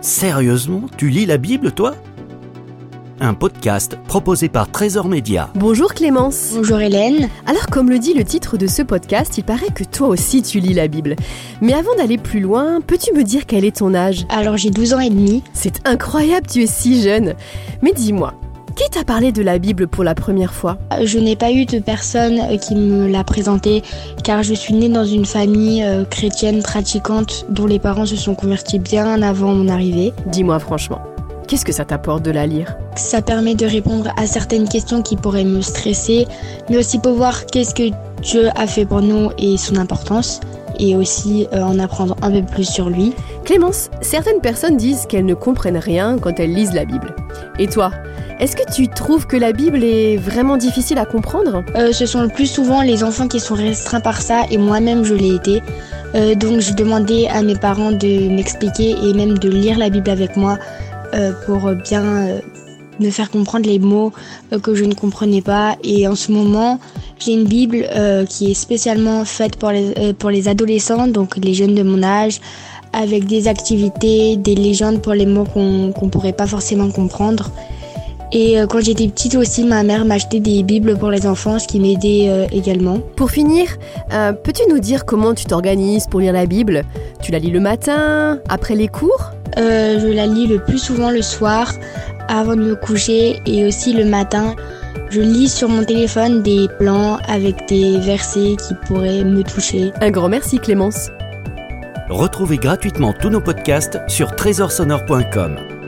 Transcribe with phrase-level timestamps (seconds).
[0.00, 1.94] Sérieusement, tu lis la Bible, toi?
[3.20, 5.50] Un podcast proposé par Trésor Média.
[5.54, 6.52] Bonjour Clémence.
[6.54, 7.28] Bonjour Hélène.
[7.44, 10.58] Alors comme le dit le titre de ce podcast, il paraît que toi aussi tu
[10.58, 11.16] lis la Bible.
[11.60, 14.24] Mais avant d'aller plus loin, peux-tu me dire quel est ton âge?
[14.30, 15.42] Alors j'ai 12 ans et demi.
[15.52, 17.34] C'est incroyable, tu es si jeune.
[17.82, 18.32] Mais dis-moi,
[18.76, 20.78] qui t'a parlé de la Bible pour la première fois?
[21.02, 23.82] Je n'ai pas eu de personne euh, qui me l'a présenté
[24.24, 28.34] car je suis née dans une famille euh, chrétienne pratiquante dont les parents se sont
[28.34, 30.12] convertis bien avant mon arrivée.
[30.26, 31.00] Dis-moi franchement,
[31.48, 32.76] qu'est-ce que ça t'apporte de la lire?
[32.96, 36.26] Ça permet de répondre à certaines questions qui pourraient me stresser,
[36.68, 37.90] mais aussi pour voir qu'est-ce que
[38.22, 40.40] Dieu a fait pour nous et son importance
[40.80, 43.14] et aussi euh, en apprendre un peu plus sur lui.
[43.44, 47.14] Clémence, certaines personnes disent qu'elles ne comprennent rien quand elles lisent la Bible.
[47.58, 47.92] Et toi,
[48.40, 51.62] est-ce que tu trouves que la Bible est vraiment difficile à comprendre?
[51.76, 55.04] Euh, Ce sont le plus souvent les enfants qui sont restreints par ça et moi-même
[55.04, 55.62] je l'ai été.
[56.14, 60.10] Euh, donc j'ai demandé à mes parents de m'expliquer et même de lire la Bible
[60.10, 60.58] avec moi
[61.14, 62.40] euh, pour bien
[63.00, 64.12] me faire comprendre les mots
[64.62, 65.76] que je ne comprenais pas.
[65.82, 66.78] Et en ce moment,
[67.18, 67.86] j'ai une Bible
[68.28, 72.40] qui est spécialement faite pour les, pour les adolescents, donc les jeunes de mon âge,
[72.92, 77.50] avec des activités, des légendes pour les mots qu'on ne pourrait pas forcément comprendre.
[78.32, 81.66] Et euh, quand j'étais petite aussi, ma mère m'achetait des bibles pour les enfants, ce
[81.66, 82.98] qui m'aidait euh, également.
[83.16, 83.66] Pour finir,
[84.12, 86.84] euh, peux-tu nous dire comment tu t'organises pour lire la Bible?
[87.22, 89.32] Tu la lis le matin, après les cours?
[89.56, 91.72] Je la lis le plus souvent le soir,
[92.30, 94.54] avant de me coucher, et aussi le matin.
[95.10, 99.92] Je lis sur mon téléphone des plans avec des versets qui pourraient me toucher.
[100.00, 101.10] Un grand merci Clémence.
[102.08, 105.79] Retrouvez gratuitement tous nos podcasts sur trésorsonore.com.